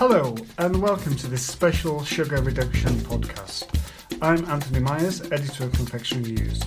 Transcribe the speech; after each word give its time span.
Hello, 0.00 0.34
and 0.56 0.80
welcome 0.80 1.14
to 1.14 1.26
this 1.26 1.44
special 1.44 2.02
sugar 2.02 2.40
reduction 2.40 2.90
podcast. 3.00 3.68
I'm 4.22 4.42
Anthony 4.46 4.80
Myers, 4.80 5.20
editor 5.30 5.64
of 5.64 5.72
Confectionery 5.72 6.32
News. 6.32 6.58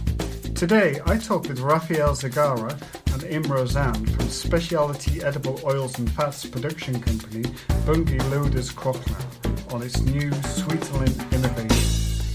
Today, 0.54 1.02
I 1.08 1.18
talk 1.18 1.48
with 1.48 1.60
Rafael 1.60 2.12
Zagara 2.12 2.74
and 3.12 3.24
Imro 3.24 3.66
Zand 3.66 4.14
from 4.14 4.28
specialty 4.30 5.24
edible 5.24 5.60
oils 5.66 5.98
and 5.98 6.12
fats 6.12 6.46
production 6.46 7.02
company 7.02 7.42
Bunge 7.88 8.22
Loders 8.30 8.72
Croklaan 8.72 9.74
on 9.74 9.82
its 9.82 10.00
new 10.02 10.30
Sweetolin 10.30 11.32
innovation. 11.32 12.26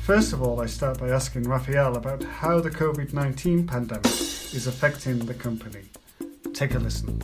First 0.00 0.32
of 0.32 0.42
all, 0.42 0.60
I 0.60 0.66
start 0.66 0.98
by 0.98 1.10
asking 1.10 1.44
Rafael 1.44 1.96
about 1.96 2.24
how 2.24 2.58
the 2.58 2.70
COVID 2.70 3.12
19 3.12 3.68
pandemic 3.68 4.04
is 4.06 4.66
affecting 4.66 5.20
the 5.20 5.34
company. 5.34 5.84
Take 6.52 6.74
a 6.74 6.80
listen 6.80 7.22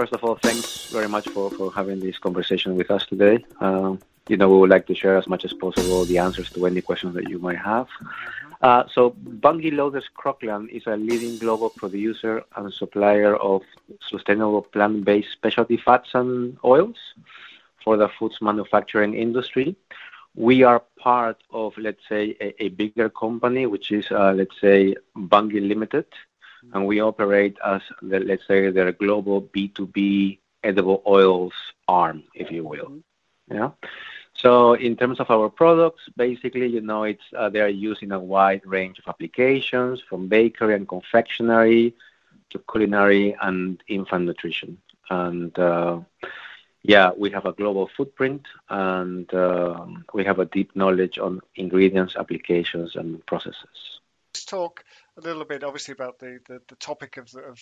first 0.00 0.14
of 0.14 0.24
all, 0.24 0.36
thanks 0.36 0.86
very 0.86 1.10
much 1.16 1.28
for, 1.28 1.50
for 1.50 1.70
having 1.70 2.00
this 2.00 2.16
conversation 2.16 2.74
with 2.74 2.90
us 2.90 3.04
today. 3.04 3.44
Um, 3.60 4.00
you 4.30 4.36
know, 4.38 4.48
we 4.48 4.56
would 4.56 4.70
like 4.70 4.86
to 4.86 4.94
share 4.94 5.18
as 5.18 5.26
much 5.26 5.44
as 5.44 5.52
possible 5.52 6.06
the 6.06 6.16
answers 6.16 6.48
to 6.52 6.64
any 6.64 6.80
questions 6.80 7.14
that 7.16 7.28
you 7.28 7.38
might 7.38 7.58
have. 7.58 7.86
Uh, 8.62 8.84
so, 8.94 9.10
Bunge 9.44 9.70
Loders 9.78 10.08
Croklaan 10.18 10.70
is 10.70 10.84
a 10.86 10.96
leading 10.96 11.36
global 11.36 11.68
producer 11.68 12.42
and 12.56 12.72
supplier 12.72 13.36
of 13.36 13.60
sustainable 14.00 14.62
plant-based 14.62 15.32
specialty 15.32 15.76
fats 15.76 16.08
and 16.14 16.56
oils 16.64 16.96
for 17.84 17.98
the 17.98 18.08
foods 18.08 18.38
manufacturing 18.40 19.12
industry. 19.12 19.76
We 20.34 20.62
are 20.62 20.82
part 20.98 21.42
of, 21.50 21.76
let's 21.76 22.04
say, 22.08 22.38
a, 22.40 22.64
a 22.64 22.68
bigger 22.70 23.10
company, 23.10 23.66
which 23.66 23.92
is, 23.92 24.06
uh, 24.10 24.32
let's 24.32 24.58
say, 24.62 24.94
Bunge 25.14 25.60
Limited, 25.60 26.06
and 26.72 26.86
we 26.86 27.00
operate 27.00 27.56
as, 27.64 27.82
the, 28.02 28.20
let's 28.20 28.46
say, 28.46 28.70
their 28.70 28.92
global 28.92 29.42
B2B 29.42 30.38
edible 30.62 31.02
oils 31.06 31.52
arm, 31.88 32.22
if 32.34 32.50
you 32.50 32.64
will. 32.64 32.86
Mm-hmm. 32.86 33.54
Yeah. 33.54 33.70
So 34.34 34.74
in 34.74 34.96
terms 34.96 35.20
of 35.20 35.30
our 35.30 35.48
products, 35.50 36.02
basically, 36.16 36.66
you 36.68 36.80
know, 36.80 37.04
it's 37.04 37.24
uh, 37.36 37.48
they 37.50 37.60
are 37.60 37.68
used 37.68 38.02
in 38.02 38.12
a 38.12 38.18
wide 38.20 38.62
range 38.64 38.98
of 38.98 39.04
applications, 39.08 40.00
from 40.08 40.28
bakery 40.28 40.74
and 40.74 40.88
confectionery 40.88 41.94
to 42.50 42.58
culinary 42.70 43.36
and 43.42 43.82
infant 43.88 44.24
nutrition. 44.24 44.78
And 45.10 45.56
uh, 45.58 46.00
yeah, 46.82 47.10
we 47.16 47.30
have 47.30 47.44
a 47.44 47.52
global 47.52 47.90
footprint, 47.96 48.46
and 48.68 49.32
uh, 49.34 49.84
we 50.14 50.24
have 50.24 50.38
a 50.38 50.46
deep 50.46 50.74
knowledge 50.74 51.18
on 51.18 51.40
ingredients, 51.56 52.16
applications, 52.16 52.96
and 52.96 53.24
processes. 53.26 54.00
Let's 54.32 54.44
talk 54.44 54.84
a 55.16 55.20
little 55.20 55.44
bit, 55.44 55.64
obviously, 55.64 55.92
about 55.92 56.18
the, 56.18 56.38
the, 56.48 56.60
the 56.68 56.76
topic 56.76 57.16
of 57.16 57.30
the, 57.30 57.40
of, 57.40 57.58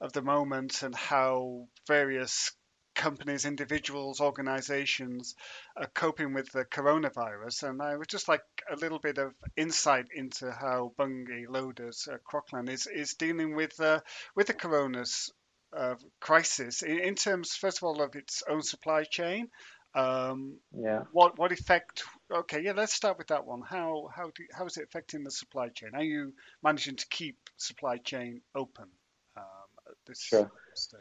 of 0.00 0.12
the 0.12 0.22
moment 0.22 0.82
and 0.82 0.94
how 0.94 1.66
various 1.86 2.52
companies, 2.94 3.44
individuals, 3.44 4.20
organizations 4.20 5.34
are 5.76 5.88
coping 5.94 6.32
with 6.32 6.50
the 6.52 6.64
coronavirus. 6.64 7.68
And 7.68 7.82
I 7.82 7.96
would 7.96 8.08
just 8.08 8.28
like 8.28 8.42
a 8.70 8.76
little 8.76 9.00
bit 9.00 9.18
of 9.18 9.34
insight 9.56 10.06
into 10.14 10.50
how 10.50 10.92
Bunge 10.96 11.46
Loders 11.48 12.08
uh, 12.08 12.18
Croklaan 12.24 12.68
is, 12.68 12.86
is 12.86 13.14
dealing 13.14 13.56
with 13.56 13.78
uh, 13.80 14.00
with 14.36 14.46
the 14.46 14.54
coronavirus 14.54 15.30
uh, 15.76 15.94
crisis 16.20 16.82
in, 16.82 17.00
in, 17.00 17.14
terms, 17.16 17.56
first 17.56 17.78
of 17.78 17.82
all, 17.82 18.00
of 18.00 18.14
its 18.14 18.44
own 18.48 18.62
supply 18.62 19.02
chain 19.02 19.48
um, 19.94 20.56
yeah. 20.76 21.02
What 21.12 21.38
what 21.38 21.52
effect? 21.52 22.04
Okay, 22.34 22.62
yeah. 22.62 22.72
Let's 22.72 22.92
start 22.92 23.16
with 23.16 23.28
that 23.28 23.46
one. 23.46 23.62
How 23.62 24.08
how 24.14 24.24
do 24.34 24.44
how 24.52 24.66
is 24.66 24.76
it 24.76 24.84
affecting 24.84 25.22
the 25.22 25.30
supply 25.30 25.68
chain? 25.68 25.90
Are 25.94 26.02
you 26.02 26.32
managing 26.64 26.96
to 26.96 27.06
keep 27.08 27.36
supply 27.58 27.98
chain 27.98 28.40
open 28.56 28.88
um, 29.36 29.68
at 29.88 29.94
this 30.06 30.20
sure. 30.20 30.50
stage? 30.74 31.00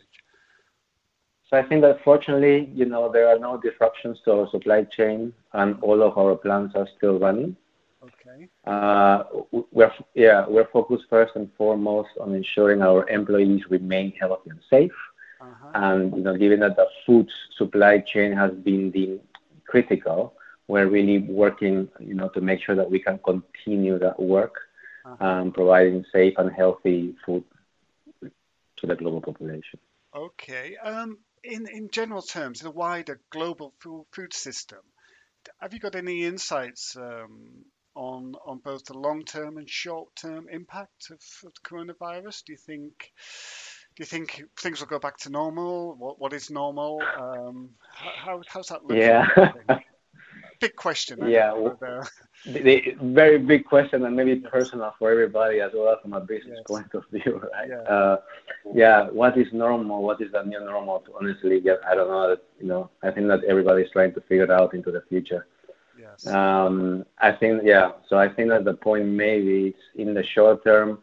So 1.49 1.57
I 1.57 1.63
think 1.63 1.81
that 1.81 2.03
fortunately, 2.03 2.69
you 2.73 2.85
know, 2.85 3.11
there 3.11 3.27
are 3.27 3.39
no 3.39 3.57
disruptions 3.57 4.19
to 4.25 4.33
our 4.33 4.49
supply 4.51 4.83
chain, 4.83 5.33
and 5.53 5.77
all 5.81 6.03
of 6.03 6.17
our 6.19 6.35
plants 6.35 6.75
are 6.75 6.87
still 6.97 7.17
running. 7.17 7.55
Okay. 8.03 8.47
Uh, 8.65 9.23
we're 9.71 9.91
yeah 10.13 10.45
we're 10.47 10.67
focused 10.67 11.05
first 11.09 11.35
and 11.35 11.49
foremost 11.57 12.09
on 12.19 12.35
ensuring 12.35 12.83
our 12.83 13.09
employees 13.09 13.63
remain 13.71 14.13
healthy 14.19 14.51
and 14.51 14.59
safe. 14.69 14.99
Uh-huh. 15.41 15.71
And 15.73 16.15
you 16.15 16.21
know, 16.21 16.37
given 16.37 16.59
that 16.59 16.75
the 16.75 16.87
food 17.07 17.27
supply 17.57 17.99
chain 17.99 18.33
has 18.33 18.51
been 18.51 18.91
deemed 18.91 19.21
critical, 19.65 20.35
we're 20.67 20.87
really 20.87 21.19
working, 21.19 21.89
you 21.99 22.13
know, 22.13 22.29
to 22.29 22.41
make 22.41 22.61
sure 22.61 22.75
that 22.75 22.89
we 22.89 22.99
can 22.99 23.19
continue 23.19 23.99
that 23.99 24.19
work, 24.19 24.55
uh-huh. 25.05 25.25
um, 25.25 25.51
providing 25.51 26.05
safe 26.11 26.33
and 26.37 26.51
healthy 26.51 27.15
food 27.25 27.43
to 28.21 28.87
the 28.87 28.95
global 28.95 29.21
population. 29.21 29.79
Okay. 30.15 30.75
Um, 30.77 31.19
in 31.43 31.67
in 31.67 31.89
general 31.89 32.21
terms, 32.21 32.61
in 32.61 32.67
a 32.67 32.71
wider 32.71 33.19
global 33.29 33.73
food 34.11 34.33
system, 34.33 34.79
have 35.59 35.73
you 35.73 35.79
got 35.79 35.95
any 35.95 36.23
insights 36.23 36.95
um, 36.95 37.65
on 37.95 38.35
on 38.45 38.59
both 38.59 38.85
the 38.85 38.97
long 38.97 39.23
term 39.23 39.57
and 39.57 39.69
short 39.69 40.15
term 40.15 40.47
impact 40.49 41.09
of, 41.11 41.19
of 41.45 41.53
the 41.53 41.61
coronavirus? 41.69 42.45
Do 42.45 42.53
you 42.53 42.57
think 42.57 43.11
do 43.95 44.01
you 44.01 44.05
think 44.05 44.43
things 44.59 44.79
will 44.79 44.87
go 44.87 44.99
back 44.99 45.17
to 45.19 45.29
normal? 45.29 45.95
What 45.95 46.19
what 46.19 46.33
is 46.33 46.49
normal? 46.49 47.01
Um, 47.19 47.71
how 47.91 48.41
how's 48.47 48.67
that 48.67 48.85
looking? 48.85 49.01
Yeah. 49.01 49.79
Big 50.63 50.75
question. 50.75 51.15
yeah. 51.27 51.51
but, 51.79 51.87
uh... 51.87 52.03
the, 52.45 52.95
very 53.01 53.37
big 53.37 53.65
question 53.65 54.05
and 54.05 54.15
maybe 54.15 54.35
personal 54.35 54.93
for 54.97 55.11
everybody 55.11 55.59
as 55.59 55.71
well 55.73 55.97
from 56.01 56.13
a 56.13 56.21
business 56.21 56.59
yes. 56.59 56.67
point 56.67 56.93
of 56.93 57.03
view, 57.11 57.41
right? 57.53 57.69
Yeah. 57.69 57.93
Uh, 57.95 58.17
yeah. 58.73 59.09
What 59.09 59.37
is 59.37 59.47
normal? 59.53 60.03
What 60.03 60.21
is 60.21 60.31
the 60.31 60.43
new 60.43 60.59
normal? 60.59 61.03
Honestly, 61.19 61.61
yeah, 61.63 61.75
I 61.89 61.95
don't 61.95 62.09
know. 62.09 62.37
You 62.59 62.67
know, 62.67 62.89
I 63.01 63.11
think 63.11 63.27
that 63.27 63.43
everybody's 63.43 63.91
trying 63.91 64.13
to 64.13 64.21
figure 64.21 64.45
it 64.45 64.51
out 64.51 64.73
into 64.73 64.91
the 64.91 65.03
future. 65.09 65.47
Yes. 65.99 66.27
Um, 66.27 67.05
I 67.19 67.31
think 67.31 67.63
yeah. 67.63 67.91
So 68.09 68.17
I 68.17 68.27
think 68.27 68.49
that 68.49 68.65
the 68.65 68.73
point 68.73 69.05
maybe 69.05 69.67
it's 69.67 69.85
in 69.95 70.13
the 70.13 70.23
short 70.23 70.63
term 70.63 70.99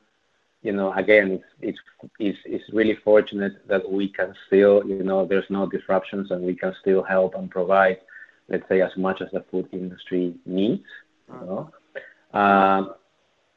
you 0.62 0.72
know, 0.72 0.92
again, 0.92 1.30
it's, 1.30 1.44
it's, 1.60 1.78
it's, 2.18 2.38
it's 2.44 2.64
really 2.72 2.94
fortunate 2.96 3.66
that 3.66 3.90
we 3.90 4.08
can 4.08 4.34
still, 4.46 4.82
you 4.86 5.02
know, 5.02 5.24
there's 5.24 5.48
no 5.48 5.66
disruptions 5.66 6.30
and 6.30 6.42
we 6.42 6.54
can 6.54 6.74
still 6.80 7.02
help 7.02 7.34
and 7.34 7.50
provide, 7.50 7.98
let's 8.50 8.68
say, 8.68 8.82
as 8.82 8.96
much 8.96 9.20
as 9.22 9.28
the 9.32 9.44
food 9.50 9.68
industry 9.72 10.34
needs. 10.44 10.84
You 11.28 11.46
know? 11.46 12.38
Um, 12.38 12.94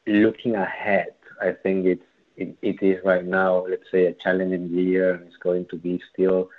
looking 0.07 0.55
ahead, 0.55 1.13
I 1.41 1.51
think 1.51 1.85
it's, 1.85 2.03
it, 2.37 2.55
it 2.61 2.81
is 2.81 3.03
right 3.03 3.25
now, 3.25 3.65
let's 3.67 3.89
say, 3.91 4.05
a 4.05 4.13
challenging 4.13 4.69
year, 4.69 5.15
and 5.15 5.27
it's 5.27 5.37
going 5.37 5.65
to 5.71 5.77
be 5.77 6.01
still 6.13 6.49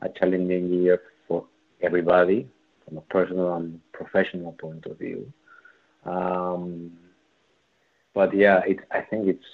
a 0.00 0.08
challenging 0.08 0.70
year 0.70 1.02
for 1.26 1.44
everybody 1.80 2.48
from 2.86 2.98
a 2.98 3.02
personal 3.02 3.54
and 3.54 3.80
professional 3.92 4.52
point 4.52 4.86
of 4.86 4.98
view. 4.98 5.30
Um, 6.04 6.92
but 8.14 8.34
yeah, 8.34 8.60
it, 8.66 8.78
I 8.90 9.00
think 9.02 9.28
it's 9.28 9.44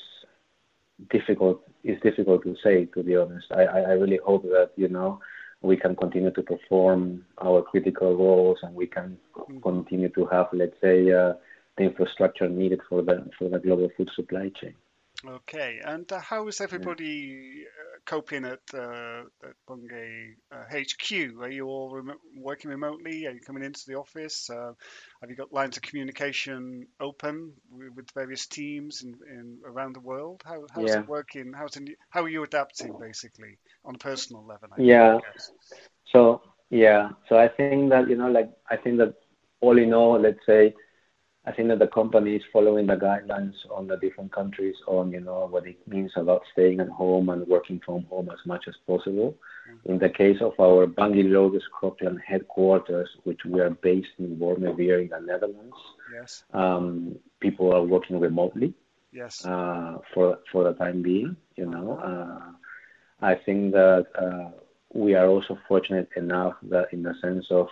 difficult 1.10 1.60
it's 1.82 2.00
difficult 2.02 2.42
to 2.44 2.56
say 2.62 2.86
to 2.86 3.02
be 3.02 3.16
honest 3.16 3.46
I, 3.50 3.64
I 3.64 3.92
really 3.92 4.20
hope 4.24 4.44
that 4.44 4.70
you 4.76 4.88
know 4.88 5.20
we 5.64 5.76
can 5.76 5.96
continue 5.96 6.30
to 6.30 6.42
perform 6.42 7.24
our 7.42 7.62
critical 7.62 8.14
roles 8.14 8.58
and 8.62 8.74
we 8.74 8.86
can 8.86 9.16
mm-hmm. 9.36 9.58
continue 9.60 10.10
to 10.10 10.26
have 10.26 10.46
let's 10.52 10.76
say 10.82 11.10
uh, 11.10 11.32
the 11.76 11.84
infrastructure 11.84 12.48
needed 12.48 12.80
for 12.88 13.02
the 13.02 13.28
for 13.38 13.48
the 13.48 13.58
global 13.58 13.88
food 13.96 14.10
supply 14.14 14.50
chain 14.60 14.74
okay 15.28 15.80
and 15.84 16.10
uh, 16.12 16.20
how 16.20 16.48
is 16.48 16.60
everybody. 16.60 17.64
Uh, 17.66 17.94
coping 18.04 18.44
at, 18.44 18.60
uh, 18.74 19.22
at 19.42 19.54
Bunge 19.66 20.36
uh, 20.52 20.64
HQ? 20.70 21.40
Are 21.40 21.50
you 21.50 21.66
all 21.66 21.90
remo- 21.90 22.20
working 22.36 22.70
remotely? 22.70 23.26
Are 23.26 23.32
you 23.32 23.40
coming 23.40 23.64
into 23.64 23.82
the 23.86 23.94
office? 23.94 24.50
Uh, 24.50 24.72
have 25.20 25.30
you 25.30 25.36
got 25.36 25.52
lines 25.52 25.76
of 25.76 25.82
communication 25.82 26.86
open 27.00 27.52
with, 27.70 27.94
with 27.94 28.10
various 28.12 28.46
teams 28.46 29.02
in, 29.02 29.14
in, 29.28 29.58
around 29.64 29.94
the 29.94 30.00
world? 30.00 30.42
How, 30.44 30.64
how's 30.74 30.90
yeah. 30.90 31.00
it 31.00 31.08
working? 31.08 31.52
How's 31.56 31.76
it, 31.76 31.88
how 32.10 32.22
are 32.22 32.28
you 32.28 32.42
adapting, 32.42 32.96
basically, 33.00 33.58
on 33.84 33.94
a 33.94 33.98
personal 33.98 34.44
level? 34.44 34.68
I 34.76 34.80
yeah. 34.80 35.18
So 36.12 36.42
yeah, 36.70 37.10
so 37.28 37.36
I 37.36 37.48
think 37.48 37.90
that 37.90 38.08
you 38.08 38.16
know, 38.16 38.30
like 38.30 38.50
I 38.70 38.76
think 38.76 38.98
that 38.98 39.14
all 39.60 39.78
in 39.78 39.92
all, 39.92 40.20
let's 40.20 40.44
say 40.46 40.74
I 41.46 41.52
think 41.52 41.68
that 41.68 41.78
the 41.78 41.86
company 41.88 42.36
is 42.36 42.42
following 42.52 42.86
the 42.86 42.96
guidelines 42.96 43.54
on 43.70 43.86
the 43.86 43.96
different 43.98 44.32
countries 44.32 44.76
on, 44.86 45.12
you 45.12 45.20
know, 45.20 45.46
what 45.50 45.66
it 45.66 45.76
means 45.86 46.12
about 46.16 46.42
staying 46.52 46.80
at 46.80 46.88
home 46.88 47.28
and 47.28 47.46
working 47.46 47.80
from 47.84 48.04
home 48.04 48.30
as 48.32 48.38
much 48.46 48.64
as 48.66 48.74
possible. 48.86 49.36
Mm-hmm. 49.68 49.92
In 49.92 49.98
the 49.98 50.08
case 50.08 50.38
of 50.40 50.52
our 50.58 50.86
Bunge 50.86 51.24
Loders 51.24 51.64
Croklaan 51.78 52.18
headquarters, 52.26 53.10
which 53.24 53.40
we 53.44 53.60
are 53.60 53.70
based 53.70 54.08
in 54.18 54.38
Wormerveer 54.38 55.02
in 55.02 55.08
the 55.10 55.20
Netherlands, 55.20 55.76
yes. 56.14 56.44
um, 56.54 57.18
people 57.40 57.74
are 57.74 57.82
working 57.82 58.18
remotely. 58.18 58.72
Yes. 59.12 59.44
Uh, 59.44 59.98
for 60.12 60.40
for 60.50 60.64
the 60.64 60.72
time 60.72 61.00
being, 61.00 61.36
you 61.54 61.66
know, 61.66 61.92
uh-huh. 61.92 62.08
uh, 62.08 62.50
I 63.20 63.36
think 63.36 63.72
that 63.72 64.06
uh, 64.18 64.50
we 64.92 65.14
are 65.14 65.28
also 65.28 65.56
fortunate 65.68 66.08
enough 66.16 66.54
that 66.62 66.92
in 66.92 67.04
the 67.04 67.14
sense 67.20 67.46
of 67.50 67.68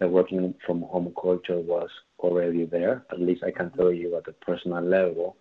the 0.00 0.08
working 0.08 0.52
from 0.66 0.82
home 0.82 1.12
culture 1.20 1.60
was 1.60 1.90
already 2.20 2.64
there. 2.64 3.04
At 3.10 3.20
least 3.20 3.42
I 3.44 3.50
can 3.50 3.70
tell 3.70 3.92
you 3.92 4.16
at 4.16 4.28
a 4.28 4.32
personal 4.32 4.82
level. 4.82 5.36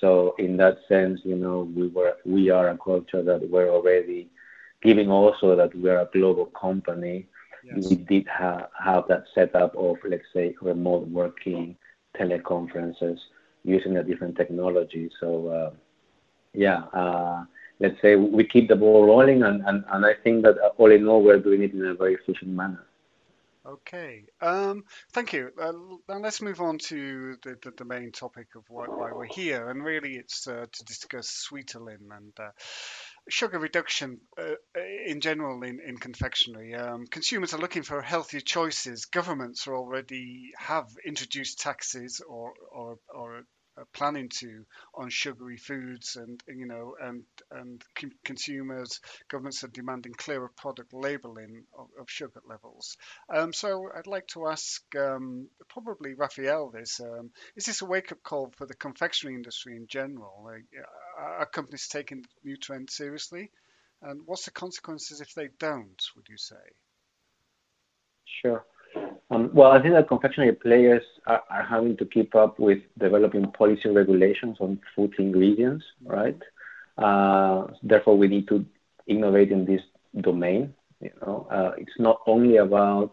So 0.00 0.34
in 0.38 0.56
that 0.58 0.78
sense, 0.88 1.20
you 1.24 1.36
know, 1.36 1.70
we 1.74 1.88
were 1.88 2.16
we 2.24 2.50
are 2.50 2.68
a 2.70 2.78
culture 2.78 3.22
that 3.22 3.48
we're 3.48 3.70
already 3.70 4.28
given 4.84 5.08
also 5.08 5.56
that 5.56 5.74
we 5.74 5.88
are 5.88 6.02
a 6.02 6.10
global 6.12 6.46
company, 6.46 7.26
yes. 7.64 7.88
we 7.88 7.96
did 7.96 8.28
ha- 8.28 8.68
have 8.78 9.08
that 9.08 9.24
setup 9.34 9.74
of, 9.76 9.96
let's 10.08 10.30
say, 10.32 10.54
remote 10.60 11.08
working, 11.08 11.74
teleconferences, 12.16 13.18
using 13.64 13.96
a 13.96 14.04
different 14.04 14.36
technology. 14.36 15.10
So, 15.18 15.48
uh, 15.48 15.70
yeah, 16.52 16.82
uh, 16.92 17.44
let's 17.80 18.00
say 18.02 18.14
we 18.14 18.44
keep 18.44 18.68
the 18.68 18.76
ball 18.76 19.06
rolling, 19.06 19.42
and, 19.42 19.64
and, 19.66 19.84
and 19.90 20.04
I 20.04 20.12
think 20.22 20.44
that 20.44 20.56
all 20.76 20.92
in 20.92 21.08
all, 21.08 21.22
we're 21.22 21.40
doing 21.40 21.62
it 21.62 21.72
in 21.72 21.84
a 21.86 21.94
very 21.94 22.14
efficient 22.14 22.50
manner. 22.50 22.84
Okay, 23.66 24.24
um, 24.42 24.84
thank 25.14 25.32
you. 25.32 25.50
Uh, 25.58 25.72
now 26.06 26.18
let's 26.18 26.42
move 26.42 26.60
on 26.60 26.76
to 26.76 27.36
the, 27.42 27.56
the, 27.62 27.72
the 27.78 27.84
main 27.86 28.12
topic 28.12 28.48
of 28.56 28.64
why, 28.68 28.84
why, 28.86 29.10
we're 29.10 29.24
here, 29.24 29.70
and 29.70 29.82
really 29.82 30.16
it's 30.16 30.46
uh, 30.46 30.66
to 30.70 30.84
discuss 30.84 31.48
Sweetolin 31.50 32.14
and 32.14 32.32
uh, 32.38 32.50
sugar 33.30 33.58
reduction 33.58 34.20
uh, 34.38 34.56
in 35.06 35.22
general 35.22 35.62
in, 35.62 35.80
in 35.80 35.96
confectionery. 35.96 36.74
Um, 36.74 37.06
consumers 37.06 37.54
are 37.54 37.58
looking 37.58 37.84
for 37.84 38.02
healthier 38.02 38.40
choices. 38.40 39.06
Governments 39.06 39.66
are 39.66 39.74
already 39.74 40.50
have 40.58 40.88
introduced 41.06 41.58
taxes 41.58 42.20
or, 42.28 42.52
or, 42.70 42.96
or 43.14 43.38
uh, 43.38 43.42
planning 43.92 44.28
to 44.28 44.64
on 44.94 45.10
sugary 45.10 45.56
foods 45.56 46.16
and 46.16 46.42
you 46.48 46.66
know 46.66 46.94
and 47.00 47.24
and 47.50 47.82
consumers 48.24 49.00
governments 49.28 49.64
are 49.64 49.68
demanding 49.68 50.12
clearer 50.12 50.50
product 50.56 50.92
labeling 50.92 51.64
of, 51.76 51.88
of 52.00 52.10
sugar 52.10 52.40
levels. 52.48 52.96
Um, 53.34 53.52
so 53.52 53.88
I'd 53.96 54.06
like 54.06 54.26
to 54.28 54.48
ask 54.48 54.82
um, 54.96 55.48
probably 55.68 56.14
Raphael 56.14 56.70
this 56.70 57.00
um, 57.00 57.30
is 57.56 57.64
this 57.64 57.82
a 57.82 57.86
wake-up 57.86 58.22
call 58.22 58.52
for 58.56 58.66
the 58.66 58.74
confectionery 58.74 59.36
industry 59.36 59.76
in 59.76 59.86
general? 59.86 60.48
Are 61.18 61.46
companies 61.46 61.88
taking 61.88 62.22
the 62.22 62.28
new 62.44 62.56
trends 62.56 62.96
seriously? 62.96 63.50
And 64.02 64.20
what's 64.26 64.44
the 64.44 64.50
consequences 64.50 65.20
if 65.20 65.34
they 65.34 65.48
don't 65.58 66.02
would 66.16 66.28
you 66.28 66.36
say? 66.36 66.56
Sure 68.24 68.64
well, 69.52 69.72
I 69.72 69.80
think 69.80 69.94
that 69.94 70.08
confectionery 70.08 70.52
players 70.52 71.02
are, 71.26 71.42
having 71.68 71.96
to 71.96 72.04
keep 72.04 72.34
up 72.34 72.58
with 72.58 72.78
developing 72.98 73.50
policy 73.52 73.88
regulations 73.88 74.56
on 74.60 74.80
food 74.94 75.14
ingredients, 75.18 75.84
right? 76.04 76.38
Uh, 76.98 77.66
therefore, 77.82 78.16
we 78.16 78.28
need 78.28 78.48
to 78.48 78.64
innovate 79.06 79.50
in 79.50 79.64
this 79.64 79.82
domain. 80.20 80.74
You 81.00 81.10
know, 81.22 81.46
uh, 81.50 81.72
it's 81.76 81.98
not 81.98 82.20
only 82.26 82.56
about 82.56 83.12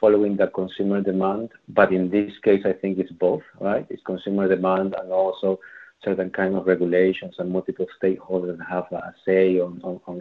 following 0.00 0.36
the 0.36 0.48
consumer 0.48 1.00
demand, 1.00 1.50
but 1.68 1.92
in 1.92 2.10
this 2.10 2.32
case, 2.44 2.62
I 2.64 2.72
think 2.72 2.98
it's 2.98 3.12
both, 3.12 3.42
right? 3.60 3.86
It's 3.88 4.02
consumer 4.04 4.48
demand 4.48 4.94
and 4.98 5.10
also 5.10 5.58
certain 6.04 6.30
kind 6.30 6.54
of 6.54 6.66
regulations 6.66 7.34
and 7.38 7.50
multiple 7.50 7.86
stakeholders 8.00 8.58
have 8.68 8.84
a 8.92 9.14
say 9.24 9.58
on, 9.58 9.80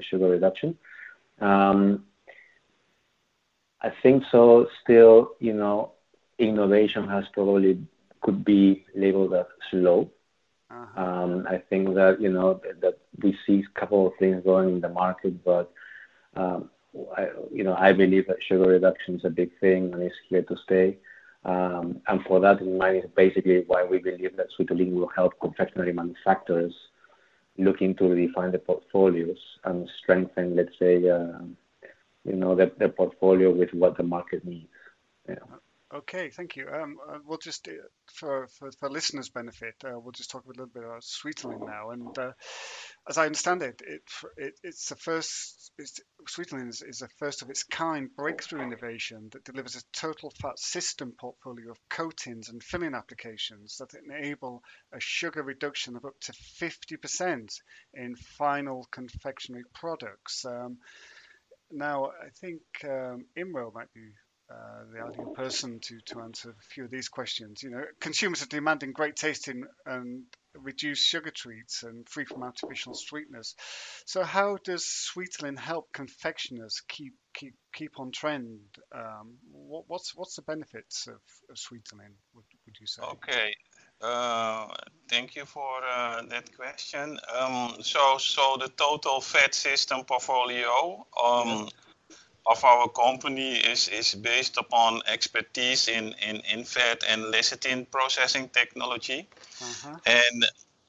sugar 0.09 0.29
reduction. 0.29 0.77
I 3.81 3.91
think 4.01 4.23
so. 4.31 4.67
Still, 4.83 5.31
you 5.39 5.53
know, 5.53 5.91
innovation 6.39 7.07
has 7.07 7.25
probably 7.33 7.79
could 8.21 8.43
be 8.43 8.85
labeled 8.95 9.33
as 9.33 9.45
slow. 9.69 10.09
Uh-huh. 10.71 11.01
Um, 11.01 11.45
I 11.47 11.57
think 11.69 11.93
that 11.95 12.19
you 12.19 12.31
know 12.31 12.59
that, 12.63 12.81
that, 12.81 12.97
we 13.21 13.37
see 13.45 13.63
a 13.63 13.79
couple 13.79 14.07
of 14.07 14.13
things 14.19 14.43
going 14.43 14.69
in 14.69 14.81
the 14.81 14.89
market, 14.89 15.43
but 15.43 15.71
um, 16.35 16.69
I, 17.15 17.27
you 17.53 17.63
know 17.63 17.75
I 17.75 17.93
believe 17.93 18.27
that 18.27 18.37
sugar 18.47 18.69
reduction 18.69 19.15
is 19.15 19.25
a 19.25 19.29
big 19.29 19.51
thing 19.59 19.93
and 19.93 20.01
it's 20.01 20.15
here 20.27 20.41
to 20.41 20.55
stay. 20.63 20.97
Um, 21.45 22.01
and 22.07 22.21
for 22.23 22.39
that 22.39 22.59
in 22.61 22.79
mind 22.79 23.03
is 23.03 23.09
basically 23.15 23.63
why 23.67 23.83
we 23.85 23.99
believe 23.99 24.35
that 24.35 24.47
Sweetolin 24.57 24.93
will 24.93 25.11
help 25.15 25.39
confectionery 25.39 25.93
manufacturers 25.93 26.73
looking 27.57 27.95
to 27.95 28.03
redefine 28.05 28.51
the 28.51 28.57
portfolios 28.57 29.37
and 29.63 29.87
strengthen, 30.01 30.55
let's 30.55 30.77
say, 30.79 31.07
uh, 31.07 31.39
you 32.25 32.35
know, 32.35 32.55
their, 32.55 32.71
their 32.77 32.89
portfolio 32.89 33.51
with 33.51 33.73
what 33.73 33.97
the 33.97 34.03
market 34.03 34.43
needs. 34.45 34.67
Yeah. 35.27 35.35
Okay, 35.93 36.29
thank 36.29 36.55
you. 36.55 36.67
Um, 36.67 36.97
uh, 37.07 37.19
we'll 37.25 37.37
just, 37.37 37.67
uh, 37.69 37.73
for, 38.07 38.47
for, 38.47 38.71
for 38.71 38.89
listeners' 38.89 39.29
benefit, 39.29 39.75
uh, 39.85 39.97
we'll 39.97 40.11
just 40.11 40.31
talk 40.31 40.43
a 40.43 40.49
little 40.49 40.65
bit 40.65 40.83
about 40.83 41.03
Sweetolin 41.03 41.65
now. 41.65 41.91
And 41.91 42.17
uh, 42.17 42.31
as 43.07 43.17
I 43.17 43.25
understand 43.25 43.61
it, 43.61 43.81
it, 43.85 44.01
it 44.35 44.59
it's 44.61 44.89
the 44.89 44.95
first, 44.95 45.71
it's, 45.77 46.01
Sweetolin 46.27 46.67
is, 46.67 46.81
is 46.81 47.01
a 47.01 47.07
first 47.19 47.43
of 47.43 47.49
its 47.49 47.63
kind 47.63 48.09
breakthrough 48.13 48.63
innovation 48.63 49.29
that 49.31 49.45
delivers 49.45 49.75
a 49.75 49.97
total 49.97 50.33
fat 50.41 50.59
system 50.59 51.13
portfolio 51.17 51.71
of 51.71 51.77
coatings 51.87 52.49
and 52.49 52.63
filling 52.63 52.95
applications 52.95 53.77
that 53.77 53.93
enable 53.93 54.63
a 54.91 54.99
sugar 54.99 55.43
reduction 55.43 55.95
of 55.95 56.03
up 56.03 56.19
to 56.21 56.33
50% 56.33 57.61
in 57.93 58.15
final 58.15 58.87
confectionery 58.91 59.63
products. 59.73 60.43
Um, 60.43 60.79
now, 61.71 62.05
I 62.05 62.29
think 62.39 62.61
um, 62.83 63.25
might 63.35 63.93
be 63.93 64.11
uh, 64.51 64.83
the 64.93 65.01
ideal 65.01 65.31
person 65.33 65.79
to, 65.79 65.99
to 66.05 66.21
answer 66.21 66.51
a 66.51 66.63
few 66.73 66.85
of 66.85 66.91
these 66.91 67.09
questions. 67.09 67.63
You 67.63 67.71
know, 67.71 67.83
consumers 67.99 68.43
are 68.43 68.47
demanding 68.47 68.91
great 68.91 69.15
tasting 69.15 69.65
and 69.85 70.23
reduced 70.53 71.03
sugar 71.03 71.31
treats 71.31 71.83
and 71.83 72.07
free 72.07 72.25
from 72.25 72.43
artificial 72.43 72.93
sweeteners. 72.93 73.55
So, 74.05 74.23
how 74.23 74.57
does 74.63 74.85
Sweetolin 74.85 75.57
help 75.57 75.91
confectioners 75.93 76.81
keep 76.87 77.13
keep 77.33 77.55
keep 77.73 77.99
on 77.99 78.11
trend? 78.11 78.59
Um, 78.93 79.37
what, 79.51 79.85
what's 79.87 80.15
what's 80.15 80.35
the 80.35 80.43
benefits 80.43 81.07
of, 81.07 81.21
of 81.49 81.55
Sweetolin? 81.55 82.13
Would, 82.35 82.45
would 82.65 82.75
you 82.79 82.87
say? 82.87 83.01
Okay, 83.01 83.55
uh, 84.01 84.67
thank 85.09 85.35
you 85.35 85.45
for 85.45 85.81
uh, 85.83 86.21
that 86.29 86.55
question. 86.55 87.19
Um, 87.37 87.75
so, 87.81 88.17
so 88.17 88.57
the 88.59 88.69
total 88.69 89.21
fat 89.21 89.53
system 89.53 90.03
portfolio 90.03 91.05
um, 91.23 91.69
of 92.45 92.63
our 92.63 92.89
company 92.89 93.55
is, 93.55 93.87
is 93.87 94.15
based 94.15 94.57
upon 94.57 95.01
expertise 95.07 95.87
in, 95.87 96.13
in, 96.27 96.41
in 96.51 96.63
fat 96.63 97.03
and 97.09 97.33
lecithin 97.33 97.89
processing 97.89 98.49
technology. 98.49 99.27
Uh-huh. 99.61 99.97
And 100.05 100.45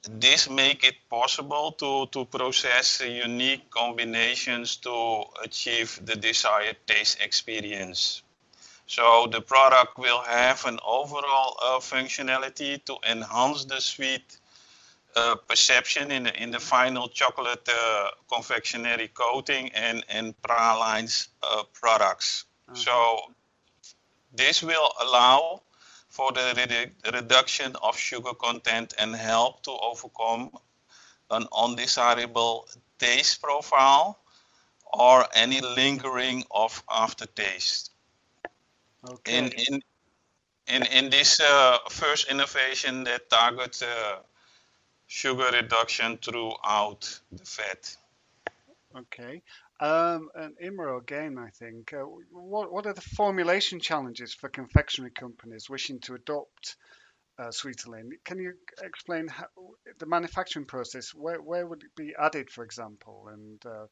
this 0.09 0.49
make 0.49 0.83
it 0.83 0.95
possible 1.09 1.71
to, 1.73 2.05
to 2.11 2.25
process 2.25 3.01
unique 3.01 3.69
combinations 3.69 4.77
to 4.77 5.23
achieve 5.43 5.99
the 6.05 6.15
desired 6.15 6.77
taste 6.85 7.19
experience. 7.21 8.21
So 8.87 9.27
the 9.29 9.41
product 9.41 9.97
will 9.97 10.21
have 10.21 10.65
an 10.65 10.79
overall 10.85 11.57
uh, 11.61 11.79
functionality 11.79 12.83
to 12.85 12.95
enhance 13.09 13.65
the 13.65 13.81
sweet 13.81 14.37
uh, 15.15 15.35
perception 15.47 16.09
in 16.11 16.23
the, 16.23 16.41
in 16.41 16.51
the 16.51 16.59
final 16.59 17.09
chocolate 17.09 17.67
uh, 17.67 18.11
confectionery 18.31 19.09
coating 19.09 19.69
and, 19.73 20.05
and 20.09 20.41
Praline's 20.41 21.27
uh, 21.43 21.63
products. 21.73 22.45
Mm-hmm. 22.69 22.75
So 22.75 23.17
this 24.33 24.63
will 24.63 24.91
allow 25.01 25.63
for 26.09 26.31
the 26.31 26.53
redu- 26.55 27.13
reduction 27.13 27.75
of 27.83 27.97
sugar 27.97 28.33
content 28.33 28.93
and 28.97 29.13
help 29.13 29.63
to 29.63 29.71
overcome 29.71 30.51
an 31.29 31.45
undesirable 31.55 32.69
taste 32.99 33.41
profile 33.41 34.17
or 34.93 35.25
any 35.33 35.59
lingering 35.59 36.45
of 36.51 36.81
aftertaste. 36.89 37.91
Okay. 39.05 39.37
In, 39.37 39.51
in, 39.69 39.81
in, 40.67 40.83
in 40.83 41.09
this 41.09 41.39
uh, 41.39 41.77
first 41.89 42.29
innovation 42.29 43.03
that 43.05 43.29
targets 43.29 43.81
uh, 43.81 44.17
sugar 45.07 45.49
reduction 45.53 46.17
throughout 46.17 47.19
the 47.31 47.45
fat. 47.45 47.95
Okay. 48.95 49.41
Um, 49.79 50.29
and 50.35 50.55
Imro 50.63 50.99
again, 50.99 51.37
I 51.37 51.49
think. 51.49 51.93
Uh, 51.93 52.05
what, 52.31 52.71
what 52.71 52.85
are 52.85 52.93
the 52.93 53.01
formulation 53.01 53.79
challenges 53.79 54.33
for 54.33 54.49
confectionery 54.49 55.11
companies 55.11 55.69
wishing 55.69 55.99
to 56.01 56.15
adopt 56.15 56.75
uh, 57.37 57.49
Sweetolin? 57.49 58.09
Can 58.25 58.39
you 58.39 58.53
explain 58.81 59.27
how, 59.27 59.45
the 59.99 60.07
manufacturing 60.07 60.65
process? 60.65 61.13
Where, 61.13 61.41
where 61.41 61.67
would 61.67 61.83
it 61.83 61.95
be 61.95 62.15
added, 62.19 62.49
for 62.49 62.63
example, 62.63 63.29
and 63.31 63.63
uh, 63.65 63.85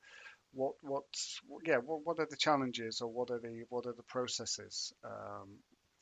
what 0.56 0.74
what's 0.82 1.42
yeah 1.66 1.78
what, 1.78 2.06
what 2.06 2.20
are 2.20 2.28
the 2.30 2.38
challenges 2.38 3.02
or 3.02 3.10
what 3.12 3.30
are 3.30 3.40
the 3.40 3.64
what 3.70 3.86
are 3.86 3.94
the 3.94 4.04
processes 4.04 4.94
um, 5.04 5.50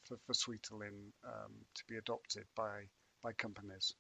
for 0.04 0.18
for 0.26 0.34
Sweetolin 0.34 0.98
um, 1.26 1.54
to 1.76 1.84
be 1.90 1.98
adopted 1.98 2.46
by 2.56 2.84
by 3.24 3.34
companies? 3.34 3.94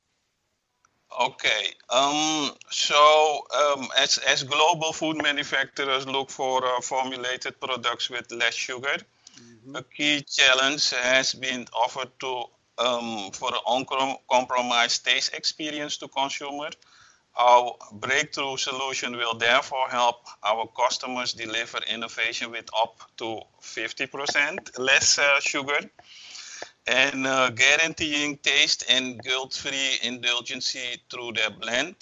Okay, 1.19 1.63
um, 1.89 2.51
so 2.69 3.45
um, 3.55 3.87
as 3.97 4.17
as 4.19 4.43
global 4.43 4.93
food 4.93 5.21
manufacturers 5.21 6.07
look 6.07 6.29
for 6.29 6.65
uh, 6.65 6.81
formulated 6.81 7.59
products 7.59 8.09
with 8.09 8.31
less 8.31 8.53
sugar, 8.53 8.97
mm-hmm. 9.39 9.75
a 9.75 9.83
key 9.83 10.21
challenge 10.21 10.89
has 10.91 11.33
been 11.33 11.65
offered 11.73 12.11
to 12.19 12.45
um, 12.77 13.31
for 13.31 13.49
an 13.53 13.59
uncompromised 13.67 15.05
taste 15.05 15.33
experience 15.35 15.97
to 15.97 16.07
consumer 16.07 16.69
our 17.35 17.75
breakthrough 17.91 18.57
solution 18.57 19.17
will 19.17 19.33
therefore 19.33 19.87
help 19.89 20.25
our 20.43 20.67
customers 20.67 21.33
deliver 21.33 21.79
innovation 21.91 22.51
with 22.51 22.69
up 22.79 22.99
to 23.17 23.39
50% 23.61 24.79
less 24.79 25.17
uh, 25.17 25.39
sugar 25.39 25.79
and 26.85 27.25
uh, 27.25 27.49
guaranteeing 27.49 28.37
taste 28.37 28.85
and 28.89 29.21
guilt-free 29.23 29.99
indulgency 30.03 31.01
through 31.09 31.31
their 31.33 31.49
blend. 31.49 31.95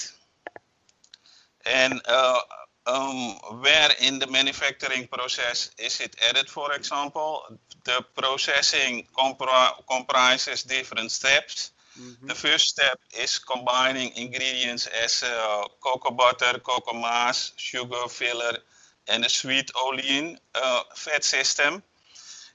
And 1.66 2.02
uh, 2.08 2.40
um, 2.88 3.36
where 3.62 3.90
in 4.02 4.20
the 4.20 4.28
manufacturing 4.28 5.08
process 5.08 5.72
is 5.78 6.00
it 6.02 6.16
added, 6.30 6.50
for 6.50 6.74
example. 6.74 7.44
The 7.84 8.04
processing 8.16 9.08
compri 9.18 9.72
comprises 9.90 10.64
different 10.64 11.12
steps. 11.12 11.72
Mm 12.02 12.18
-hmm. 12.18 12.28
The 12.28 12.36
first 12.36 12.66
step 12.68 13.00
is 13.24 13.40
combining 13.40 14.10
ingredients 14.16 14.88
as 15.06 15.24
uh, 15.24 15.30
cocoa 15.80 16.16
butter, 16.22 16.60
cocoa 16.60 16.98
mass, 17.08 17.54
sugar, 17.56 18.10
filler, 18.10 18.56
and 19.08 19.26
a 19.26 19.30
Sweetolin 19.30 20.38
uh, 20.56 20.84
fat 20.96 21.24
system. 21.24 21.84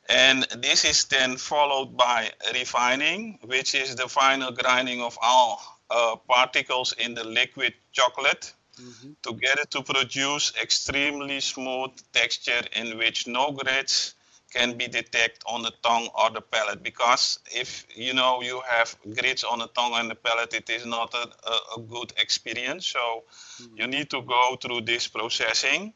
And 0.09 0.47
this 0.63 0.85
is 0.85 1.05
then 1.05 1.37
followed 1.37 1.97
by 1.97 2.33
refining, 2.53 3.39
which 3.43 3.75
is 3.75 3.95
the 3.95 4.09
final 4.09 4.53
grinding 4.53 5.03
of 5.03 5.19
all 5.21 5.61
uh, 5.91 6.17
particles 6.29 6.93
in 6.93 7.15
the 7.15 7.25
liquid 7.25 7.75
chocolate 7.93 8.53
mm-hmm. 8.81 9.13
together 9.23 9.65
to 9.71 9.83
produce 9.83 10.53
extremely 10.63 11.41
smooth 11.41 11.91
texture 12.13 12.63
in 12.73 12.99
which 12.99 13.27
no 13.27 13.53
grits 13.53 14.15
can 14.53 14.77
be 14.77 14.87
detected 14.87 15.43
on 15.47 15.63
the 15.63 15.73
tongue 15.83 16.09
or 16.15 16.31
the 16.31 16.41
palate 16.41 16.83
because 16.83 17.39
if 17.55 17.87
you 17.95 18.15
know 18.15 18.43
you 18.43 18.63
have 18.69 18.97
grits 19.15 19.45
on 19.45 19.59
the 19.59 19.67
tongue 19.69 19.95
and 19.95 20.11
the 20.11 20.15
palate 20.15 20.55
it 20.55 20.71
is 20.71 20.87
not 20.87 21.13
a, 21.15 21.29
a, 21.49 21.57
a 21.77 21.81
good 21.83 22.13
experience. 22.19 22.87
So 22.87 23.25
mm-hmm. 23.63 23.77
you 23.77 23.87
need 23.87 24.11
to 24.11 24.23
go 24.23 24.57
through 24.61 24.83
this 24.83 25.09
processing. 25.09 25.93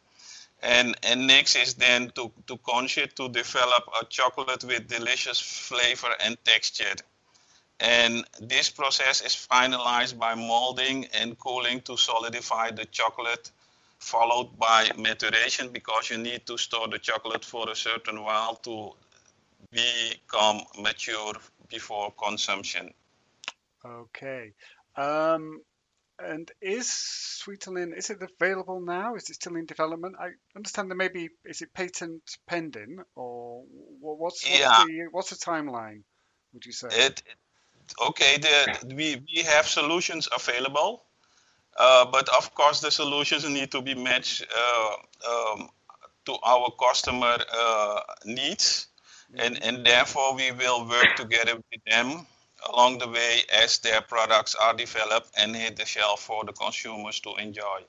And 0.62 0.95
and 1.02 1.26
next 1.26 1.57
is 1.57 1.75
then 1.75 2.11
to 2.16 2.30
to 2.49 2.59
conjure 2.59 3.07
to 3.07 3.28
develop 3.28 3.85
a 4.00 4.04
chocolate 4.04 4.64
with 4.64 4.88
delicious 4.88 5.40
flavor 5.40 6.12
and 6.23 6.37
texture. 6.45 6.97
And 7.80 8.26
this 8.38 8.69
process 8.69 9.23
is 9.23 9.35
finalized 9.35 10.19
by 10.19 10.35
molding 10.35 11.07
and 11.19 11.38
cooling 11.38 11.80
to 11.83 11.97
solidify 11.97 12.73
the 12.73 12.85
chocolate, 12.85 13.50
followed 14.00 14.59
by 14.59 14.90
maturation 14.97 15.69
because 15.69 16.11
you 16.11 16.19
need 16.19 16.47
to 16.47 16.57
store 16.57 16.88
the 16.88 16.99
chocolate 16.99 17.45
for 17.45 17.71
a 17.71 17.76
certain 17.76 18.23
while 18.23 18.57
to 18.57 18.92
become 19.71 20.62
mature 20.78 21.35
before 21.69 22.12
consumption. 22.12 22.92
Okay. 23.85 24.52
Um, 24.97 25.61
and 26.19 26.50
is 26.61 26.87
Sweetolin, 26.87 27.97
is 27.97 28.11
it 28.11 28.19
available 28.21 28.80
now? 28.80 29.14
Is 29.14 29.30
it 29.30 29.35
still 29.37 29.57
in 29.57 29.66
development? 29.66 30.16
I 30.19 30.30
understand 30.57 30.90
there 30.90 30.97
may 30.97 31.09
be, 31.09 31.30
is 31.45 31.62
it 31.62 31.73
patent 31.73 32.23
pending 32.47 32.99
or 33.14 33.64
what's, 34.00 34.45
what's, 34.45 34.47
yeah. 34.47 34.85
the, 34.87 35.09
what's 35.11 35.30
the 35.30 35.37
timeline, 35.37 36.02
would 36.52 36.66
you 36.66 36.73
say? 36.73 36.88
It, 36.90 37.23
okay, 38.09 38.38
the, 38.38 38.95
we, 38.95 39.23
we 39.35 39.42
have 39.42 39.66
solutions 39.66 40.28
available, 40.35 41.04
uh, 41.80 42.04
but 42.04 42.28
of 42.37 42.54
course 42.54 42.80
the 42.80 42.90
solutions 42.90 43.49
need 43.49 43.70
to 43.70 43.80
be 43.80 43.94
matched 43.94 44.46
uh, 44.54 44.92
um, 45.30 45.68
to 46.26 46.37
our 46.44 46.70
customer 46.78 47.38
uh, 47.52 48.00
needs, 48.26 48.88
and, 49.34 49.62
and 49.62 49.87
therefore 49.87 50.34
we 50.37 50.52
will 50.52 50.87
work 50.87 51.16
together 51.16 51.56
with 51.56 51.84
them 51.88 52.26
along 52.68 52.99
the 52.99 53.08
way 53.08 53.38
as 53.62 53.78
their 53.78 54.02
products 54.02 54.54
are 54.54 54.75
developed 54.75 55.30
and 55.38 55.56
hit 55.56 55.76
the 55.76 55.87
shelf 55.87 56.20
for 56.20 56.44
the 56.44 56.52
consumers 56.52 57.20
to 57.20 57.34
enjoy. 57.37 57.80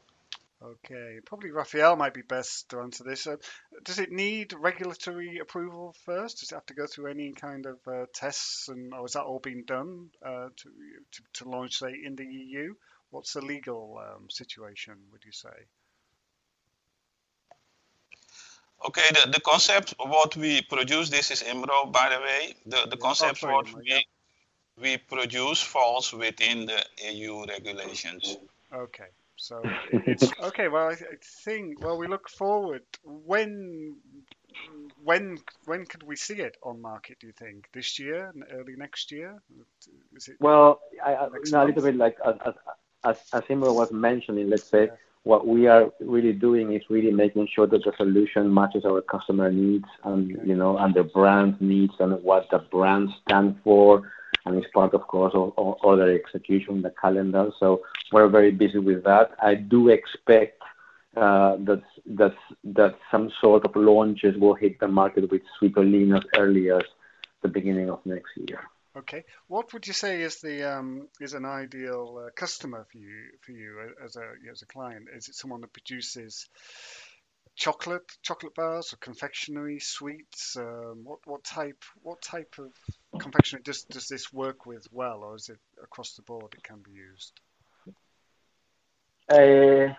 Okay, 0.64 1.20
probably 1.26 1.52
Raphael 1.52 1.96
might 1.96 2.14
be 2.14 2.22
best 2.22 2.70
to 2.70 2.82
answer 2.82 3.04
this. 3.04 3.26
Uh, 3.26 3.38
does 3.84 3.98
it 3.98 4.12
need 4.12 4.54
regulatory 4.54 5.40
approval 5.40 5.96
first? 6.06 6.40
Does 6.40 6.52
it 6.52 6.56
have 6.56 6.66
to 6.68 6.76
go 6.76 6.86
through 6.86 7.08
any 7.08 7.34
kind 7.34 7.66
of 7.66 7.80
uh, 7.88 8.06
tests, 8.14 8.70
and 8.70 8.94
or 8.94 9.02
has 9.02 9.14
that 9.14 9.24
all 9.24 9.40
been 9.40 9.66
done 9.66 10.12
uh, 10.24 10.50
to, 10.56 10.70
to, 11.12 11.22
to 11.34 11.50
launch, 11.50 11.80
say, 11.80 12.00
in 12.06 12.16
the 12.16 12.26
EU? 12.26 12.76
What's 13.12 13.34
the 13.34 13.42
legal 13.42 14.00
um, 14.00 14.30
situation? 14.30 14.96
Would 15.12 15.24
you 15.26 15.32
say? 15.32 15.50
Okay, 18.88 19.08
the, 19.12 19.30
the 19.30 19.40
concept 19.42 19.94
what 20.00 20.36
we 20.36 20.62
produce 20.64 21.10
this 21.10 21.30
is 21.30 21.44
Imro, 21.44 21.92
by 21.92 22.10
the 22.10 22.20
way. 22.20 22.56
The 22.66 22.90
the 22.90 22.98
concept 22.98 23.44
oh, 23.44 23.52
what 23.52 23.68
we 23.74 24.06
we 24.82 24.98
produce 24.98 25.62
falls 25.62 26.12
within 26.14 26.66
the 26.66 26.84
EU 27.12 27.46
regulations. 27.46 28.38
Okay. 28.74 29.10
So 29.36 29.62
it's, 29.92 30.32
okay. 30.44 30.68
Well, 30.68 30.88
I, 30.90 30.94
I, 30.94 31.18
think 31.44 31.82
well 31.84 31.98
we 31.98 32.08
look 32.08 32.30
forward. 32.30 32.84
When 33.04 33.98
when 35.04 35.38
when 35.66 35.86
could 35.86 36.04
we 36.04 36.16
see 36.16 36.36
it 36.36 36.58
on 36.64 36.82
market? 36.82 37.20
Do 37.20 37.28
you 37.28 37.34
think 37.34 37.68
this 37.74 38.00
year, 38.00 38.34
early 38.52 38.76
next 38.78 39.12
year? 39.12 39.42
Is 40.16 40.28
it 40.28 40.38
well, 40.40 40.80
I, 41.04 41.16
I, 41.16 41.28
no, 41.52 41.64
a 41.64 41.66
little 41.66 41.84
bit 41.84 41.96
like 41.96 42.18
as 42.26 42.36
as, 43.04 43.18
as 43.34 43.42
Imro 43.44 43.74
was 43.74 43.92
mentioning. 43.92 44.50
Let's 44.50 44.70
say. 44.70 44.90
What 45.24 45.46
we 45.46 45.68
are 45.68 45.94
really 46.00 46.34
doing 46.34 46.74
is 46.74 46.82
really 46.90 47.12
making 47.12 47.48
sure 47.54 47.68
that 47.68 47.84
the 47.84 47.94
solution 47.96 48.52
matches 48.52 48.86
our 48.86 49.02
customer 49.02 49.52
needs 49.52 49.86
and 50.04 50.30
you 50.44 50.56
know 50.56 50.80
and 50.80 50.96
the 50.96 51.04
brand 51.04 51.62
needs 51.62 51.94
and 52.00 52.12
what 52.24 52.50
the 52.50 52.58
brand 52.58 53.10
stand 53.22 53.58
for 53.64 54.02
and 54.46 54.58
it's 54.58 54.72
part, 54.74 54.94
of 54.94 55.02
course, 55.08 55.34
of, 55.36 55.54
of 55.58 55.76
other 55.86 56.12
execution, 56.12 56.82
the 56.82 56.94
calendar. 57.02 57.52
So 57.60 57.82
we're 58.12 58.28
very 58.28 58.52
busy 58.52 58.80
with 58.80 59.04
that. 59.04 59.32
I 59.42 59.56
do 59.56 59.90
expect 59.90 60.62
uh, 61.16 61.58
that 61.60 61.84
that 62.06 62.36
that 62.64 62.96
some 63.12 63.32
sort 63.42 63.66
of 63.66 63.76
launches 63.76 64.38
will 64.38 64.56
hit 64.56 64.80
the 64.80 64.88
market 64.88 65.30
with 65.30 65.42
Sweetolin 65.62 66.18
as 66.18 66.24
early 66.38 66.72
as 66.72 66.84
the 67.42 67.50
beginning 67.50 67.90
of 67.90 68.00
next 68.06 68.32
year. 68.48 68.62
Okay, 68.96 69.24
what 69.48 69.72
would 69.72 69.88
you 69.88 69.94
say 69.94 70.22
is 70.22 70.42
the 70.42 70.64
um, 70.64 71.08
is 71.22 71.34
an 71.34 71.46
ideal 71.46 72.26
uh, 72.26 72.30
customer 72.36 72.86
for 72.92 72.98
you 72.98 73.30
for 73.40 73.54
you 73.54 73.94
as 74.04 74.18
a 74.18 74.34
as 74.52 74.62
a 74.64 74.66
client? 74.66 75.08
Is 75.16 75.30
it 75.30 75.36
someone 75.36 75.62
that 75.62 75.72
produces 75.72 76.50
chocolate 77.56 78.12
chocolate 78.22 78.54
bars 78.54 78.94
or 78.94 78.98
confectionery 78.98 79.80
sweets? 79.80 80.58
Um, 80.58 81.06
what 81.06 81.20
what 81.26 81.44
type 81.46 81.82
what 82.02 82.22
type 82.22 82.56
of 82.60 82.74
confectionery 83.18 83.64
does 83.64 83.84
does 83.84 84.08
this 84.08 84.34
work 84.34 84.66
with 84.66 84.86
well, 84.92 85.24
or 85.24 85.36
is 85.36 85.48
it 85.48 85.60
across 85.82 86.14
the 86.16 86.24
board 86.24 86.54
it 86.54 86.64
can 86.64 86.80
be 86.80 86.92
used? 86.92 87.40
Uh, 89.30 89.94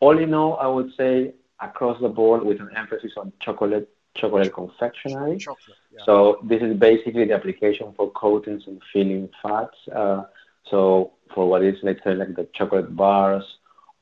all 0.00 0.18
in 0.18 0.34
all, 0.34 0.58
I 0.58 0.66
would 0.66 0.90
say 0.98 1.32
across 1.60 1.98
the 2.02 2.08
board 2.08 2.44
with 2.44 2.60
an 2.60 2.68
emphasis 2.76 3.12
on 3.16 3.32
chocolate 3.40 3.88
chocolate 4.14 4.52
confectionery. 4.52 5.38
Chocolate, 5.38 5.76
yeah. 5.92 6.00
So 6.06 6.38
this 6.44 6.62
is 6.62 6.76
basically 6.76 7.24
the 7.24 7.34
application 7.34 7.92
for 7.96 8.10
coatings 8.12 8.64
and 8.66 8.80
filling 8.92 9.28
fats. 9.42 9.76
Uh, 9.94 10.24
so 10.70 11.12
for 11.34 11.48
what 11.48 11.62
is 11.62 11.76
let's 11.82 12.02
say 12.04 12.14
like 12.14 12.34
the 12.36 12.48
chocolate 12.54 12.94
bars 12.96 13.44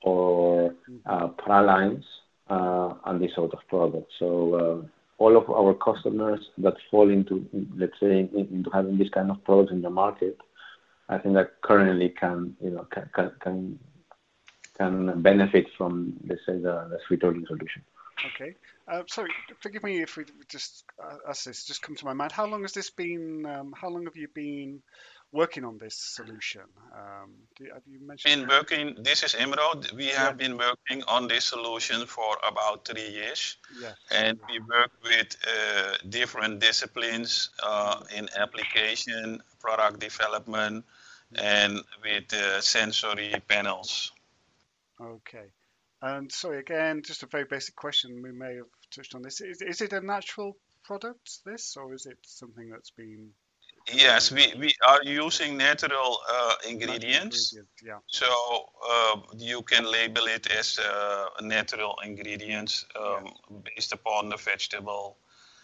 or 0.02 0.70
mm-hmm. 0.70 0.96
uh, 1.06 1.28
pralines 1.28 2.04
uh, 2.48 2.94
and 3.06 3.20
this 3.22 3.34
sort 3.34 3.52
of 3.52 3.60
products. 3.68 4.12
So 4.18 4.54
uh, 4.54 5.22
all 5.22 5.36
of 5.36 5.48
our 5.50 5.74
customers 5.74 6.40
that 6.58 6.74
fall 6.90 7.08
into, 7.08 7.46
let's 7.76 7.98
say, 8.00 8.28
into 8.34 8.70
having 8.72 8.98
this 8.98 9.08
kind 9.10 9.30
of 9.30 9.42
products 9.44 9.72
in 9.72 9.82
the 9.82 9.90
market, 9.90 10.36
I 11.08 11.18
think 11.18 11.34
that 11.34 11.60
currently 11.62 12.08
can, 12.10 12.56
you 12.62 12.70
know, 12.70 12.86
can 12.90 13.30
can 13.40 13.78
can 14.76 15.22
benefit 15.22 15.66
from, 15.76 16.14
let's 16.26 16.40
say, 16.46 16.54
the, 16.54 16.88
the 16.90 16.98
Sweetolin 17.06 17.46
solution. 17.46 17.82
Okay. 18.34 18.54
Uh, 18.88 19.02
sorry, 19.06 19.30
forgive 19.60 19.82
me 19.82 20.02
if 20.02 20.16
we 20.16 20.24
just 20.48 20.84
uh, 21.02 21.30
as 21.30 21.44
this 21.44 21.64
just 21.64 21.82
come 21.82 21.96
to 21.96 22.04
my 22.04 22.12
mind. 22.12 22.32
How 22.32 22.46
long 22.46 22.62
has 22.62 22.72
this 22.72 22.90
been? 22.90 23.46
Um, 23.46 23.74
how 23.76 23.88
long 23.88 24.04
have 24.04 24.16
you 24.16 24.28
been 24.28 24.82
working 25.32 25.64
on 25.64 25.78
this 25.78 25.96
solution? 25.96 26.62
Um, 26.92 27.30
do, 27.56 27.64
have 27.72 27.82
you 27.86 28.00
mentioned? 28.06 28.40
Been 28.40 28.48
working. 28.48 28.96
This 29.02 29.22
is 29.22 29.34
Imro. 29.34 29.92
We 29.94 30.08
have 30.08 30.36
been 30.36 30.58
working 30.58 31.02
on 31.08 31.28
this 31.28 31.46
solution 31.46 32.06
for 32.06 32.36
about 32.46 32.84
three 32.84 33.08
years, 33.08 33.56
yes. 33.80 33.96
and 34.10 34.38
we 34.48 34.60
work 34.60 34.90
with 35.02 35.36
uh, 35.46 35.96
different 36.08 36.60
disciplines 36.60 37.50
uh, 37.62 38.02
in 38.16 38.28
application, 38.36 39.42
product 39.60 40.00
development, 40.00 40.84
and 41.34 41.80
with 42.02 42.32
uh, 42.34 42.60
sensory 42.60 43.34
panels. 43.48 44.12
Okay. 45.00 45.50
And 46.02 46.30
sorry, 46.32 46.58
again, 46.58 47.02
just 47.04 47.22
a 47.22 47.26
very 47.26 47.44
basic 47.44 47.76
question. 47.76 48.20
We 48.22 48.32
may 48.32 48.56
have 48.56 48.66
touched 48.94 49.14
on 49.14 49.22
this. 49.22 49.40
Is, 49.40 49.62
is 49.62 49.80
it 49.80 49.92
a 49.92 50.00
natural 50.00 50.56
product, 50.82 51.38
this, 51.46 51.76
or 51.76 51.94
is 51.94 52.06
it 52.06 52.18
something 52.22 52.68
that's 52.70 52.90
been 52.90 53.30
Yes, 53.92 54.30
we, 54.30 54.54
we 54.58 54.74
are 54.86 55.00
using 55.02 55.56
natural 55.56 56.20
uh, 56.30 56.54
ingredients. 56.68 57.56
Yeah. 57.82 57.98
So 58.06 58.26
uh, 58.88 59.16
you 59.36 59.62
can 59.62 59.90
label 59.90 60.26
it 60.26 60.50
as 60.50 60.78
uh, 60.78 61.26
natural 61.40 61.96
ingredients 62.04 62.86
um, 62.94 63.32
based 63.64 63.92
upon 63.92 64.28
the 64.28 64.36
vegetable 64.36 65.18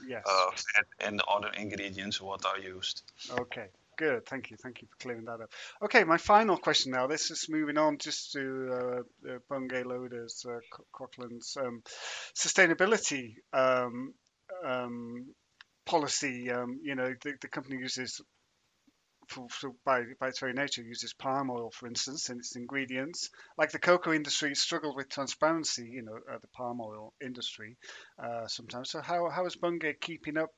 yes. 0.07 0.25
Uh, 0.27 0.51
fat 0.51 0.87
and 1.01 1.19
the 1.19 1.25
other 1.27 1.51
ingredients 1.57 2.21
what 2.21 2.45
are 2.45 2.59
used. 2.59 3.03
Okay, 3.31 3.69
good. 3.99 4.25
Thank 4.27 4.51
you. 4.51 4.57
Thank 4.63 4.81
you 4.81 4.89
for 4.89 4.97
clearing 5.03 5.25
that 5.25 5.41
up. 5.43 5.51
Okay, 5.83 6.05
my 6.05 6.17
final 6.17 6.57
question 6.57 6.93
now. 6.93 7.07
This 7.07 7.31
is 7.31 7.47
moving 7.51 7.77
on 7.77 7.99
just 7.99 8.33
to 8.33 9.05
uh, 9.29 9.39
Bunge 9.51 9.85
Loders, 9.85 10.47
uh, 10.47 10.61
Croklaan's 10.95 11.57
um, 11.61 11.83
sustainability 12.35 13.35
um, 13.53 14.15
um, 14.65 15.27
policy. 15.85 16.51
Um, 16.51 16.81
you 16.83 16.95
know, 16.95 17.13
the, 17.23 17.35
the, 17.43 17.49
company 17.49 17.77
uses 17.79 18.21
for, 19.29 19.47
for, 19.51 19.73
by, 19.85 20.03
by 20.21 20.29
its 20.29 20.41
very 20.41 20.53
nature, 20.53 20.83
uses 20.83 21.13
palm 21.13 21.51
oil, 21.51 21.71
for 21.71 21.87
instance, 21.87 22.31
in 22.31 22.39
its 22.39 22.57
ingredients. 22.57 23.29
Like 23.59 23.73
the 23.73 23.79
cocoa 23.79 24.13
industry 24.13 24.55
struggled 24.55 24.97
with 24.97 25.09
transparency, 25.09 25.89
you 25.91 26.03
know, 26.03 26.17
uh, 26.33 26.39
the 26.41 26.49
palm 26.57 26.81
oil 26.81 27.13
industry 27.23 27.77
uh, 28.23 28.47
sometimes. 28.47 28.91
So 28.91 29.01
how, 29.01 29.29
how 29.29 29.45
is 29.47 29.57
Bunge 29.57 29.95
keeping 30.01 30.39
up, 30.39 30.51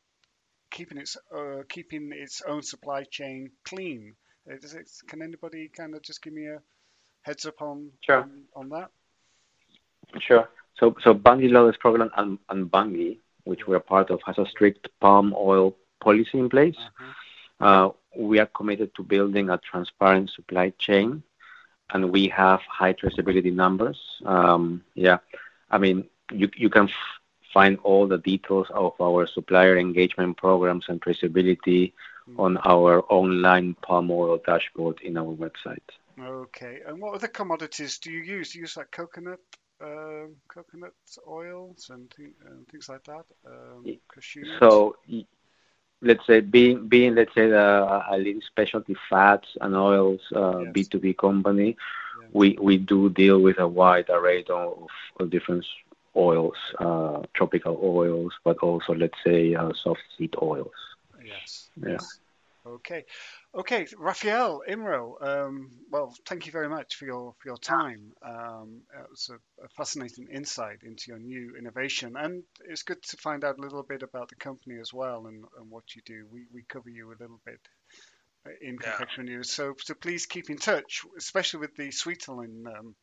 keeping 0.70 0.98
its 0.98 1.16
uh, 1.34 1.62
keeping 1.68 2.12
its 2.12 2.42
own 2.46 2.62
supply 2.62 3.04
chain 3.04 3.50
clean? 3.64 4.14
Uh, 4.50 4.54
it, 4.54 4.90
can 5.06 5.22
anybody 5.22 5.68
kind 5.68 5.94
of 5.94 6.02
just 6.02 6.22
give 6.22 6.32
me 6.32 6.46
a 6.46 6.60
heads 7.22 7.46
up 7.46 7.60
on 7.60 7.90
sure. 8.00 8.22
on, 8.22 8.42
on 8.56 8.68
that? 8.70 8.90
Sure. 10.20 10.48
So 10.78 10.96
so 11.02 11.14
Bunge 11.14 11.50
Lawless 11.50 11.76
program 11.76 12.10
and, 12.16 12.38
and 12.48 12.70
which 13.44 13.66
we're 13.66 13.80
part 13.80 14.10
of, 14.10 14.20
has 14.26 14.38
a 14.38 14.46
strict 14.46 14.88
palm 15.00 15.34
oil 15.36 15.76
policy 16.00 16.38
in 16.38 16.48
place. 16.48 16.76
Uh-huh. 16.78 17.66
Uh, 17.66 17.90
we 18.16 18.38
are 18.38 18.46
committed 18.46 18.94
to 18.94 19.02
building 19.02 19.50
a 19.50 19.58
transparent 19.58 20.30
supply 20.30 20.72
chain, 20.78 21.22
and 21.92 22.10
we 22.10 22.28
have 22.28 22.60
high 22.68 22.92
traceability 22.92 23.52
numbers. 23.52 23.98
Um, 24.24 24.82
yeah, 24.94 25.18
I 25.70 25.78
mean, 25.78 26.04
you 26.32 26.50
you 26.56 26.70
can 26.70 26.88
find 27.52 27.78
all 27.82 28.06
the 28.06 28.18
details 28.18 28.66
of 28.74 28.92
our 29.00 29.26
supplier 29.26 29.76
engagement 29.78 30.36
programs 30.36 30.84
and 30.88 31.00
traceability 31.00 31.92
on 32.38 32.58
our 32.64 33.02
online 33.12 33.74
palm 33.82 34.10
oil 34.10 34.40
dashboard 34.46 35.00
in 35.02 35.16
our 35.16 35.34
website. 35.34 35.78
Okay, 36.20 36.80
and 36.86 37.00
what 37.00 37.14
other 37.14 37.28
commodities 37.28 37.98
do 37.98 38.10
you 38.10 38.20
use? 38.20 38.52
Do 38.52 38.58
you 38.58 38.62
use 38.62 38.76
like 38.76 38.90
coconut, 38.90 39.40
um, 39.80 40.36
coconut 40.48 40.92
oils 41.26 41.90
and, 41.90 42.10
th- 42.10 42.34
and, 42.46 42.68
things 42.68 42.88
like 42.88 43.04
that? 43.04 43.24
Um, 43.46 43.86
so 44.58 44.96
let's 46.02 46.26
say 46.26 46.40
being 46.40 46.88
being 46.88 47.14
let's 47.14 47.34
say 47.34 47.50
a, 47.50 48.04
a 48.10 48.16
leading 48.18 48.42
specialty 48.46 48.96
fats 49.08 49.48
and 49.60 49.74
oils 49.74 50.20
uh, 50.34 50.60
yes. 50.60 50.72
B2B 50.72 51.16
company, 51.16 51.76
yeah. 52.20 52.28
we 52.32 52.58
we 52.60 52.76
do 52.76 53.08
deal 53.08 53.40
with 53.40 53.58
a 53.58 53.68
wide 53.68 54.10
array 54.10 54.44
of, 54.50 54.88
of 55.18 55.30
different 55.30 55.64
oils, 56.20 56.56
uh, 56.78 57.22
tropical 57.34 57.78
oils, 57.82 58.32
but 58.44 58.58
also 58.58 58.94
let's 58.94 59.18
say 59.26 59.54
uh, 59.54 59.72
soft 59.72 60.02
seed 60.16 60.34
oils. 60.42 60.80
Yes. 61.24 61.70
Yeah. 61.76 61.92
Yes. 61.92 62.20
Okay. 62.66 63.04
Okay, 63.54 63.86
Raphael 63.98 64.62
Imro. 64.68 65.16
Um, 65.20 65.70
well, 65.90 66.14
thank 66.26 66.46
you 66.46 66.52
very 66.52 66.68
much 66.68 66.94
for 66.94 67.06
your 67.06 67.34
for 67.38 67.48
your 67.48 67.56
time. 67.56 68.12
Um, 68.22 68.82
it 68.94 69.10
was 69.10 69.30
a, 69.30 69.64
a, 69.64 69.68
fascinating 69.68 70.28
insight 70.28 70.82
into 70.82 71.04
your 71.08 71.18
new 71.18 71.56
innovation, 71.58 72.16
and 72.16 72.42
it's 72.68 72.82
good 72.82 73.02
to 73.02 73.16
find 73.16 73.44
out 73.44 73.58
a 73.58 73.62
little 73.62 73.82
bit 73.82 74.02
about 74.02 74.28
the 74.28 74.36
company 74.36 74.78
as 74.78 74.92
well 74.92 75.26
and, 75.26 75.44
and 75.58 75.70
what 75.70 75.96
you 75.96 76.02
do. 76.04 76.26
We 76.30 76.46
we 76.52 76.62
cover 76.68 76.90
you 76.90 77.08
a 77.08 77.18
little 77.20 77.40
bit 77.46 77.60
uh, 78.46 78.50
in 78.60 78.74
yeah. 78.74 78.90
confectionery 78.90 79.36
news, 79.36 79.50
so 79.50 79.74
so 79.78 79.94
please 79.94 80.26
keep 80.26 80.50
in 80.50 80.58
touch, 80.58 81.02
especially 81.16 81.60
with 81.60 81.74
the 81.76 81.88
Sweetolin. 81.88 82.66
Um, 82.66 82.94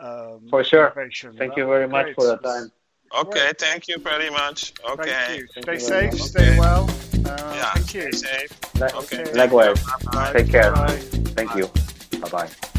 um, 0.00 0.48
for 0.48 0.64
sure. 0.64 0.92
Thank 0.94 1.36
that 1.38 1.56
you 1.56 1.66
very 1.66 1.88
much 1.88 2.14
for 2.14 2.26
the 2.26 2.36
time. 2.38 2.70
Okay, 3.18 3.52
thank 3.58 3.88
you 3.88 3.98
very 3.98 4.30
much. 4.30 4.72
Okay. 4.90 5.12
Thank 5.12 5.40
you. 5.40 5.62
Stay 5.62 5.78
safe, 5.78 6.14
stay 6.14 6.50
okay. 6.50 6.58
well. 6.58 6.90
Uh, 7.24 7.52
yeah, 7.54 7.72
thank 7.74 7.94
you. 7.94 8.12
Stay 8.12 8.46
safe. 8.48 8.94
okay. 8.94 9.32
Likewise. 9.32 9.82
Bye. 10.12 10.32
Take 10.32 10.50
care. 10.50 10.72
Bye. 10.72 10.96
Thank 11.36 11.50
Bye. 11.50 11.58
you. 11.58 12.20
Bye 12.20 12.28
bye. 12.28 12.72